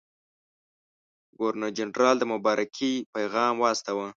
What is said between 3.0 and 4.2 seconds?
پیغام واستاوه.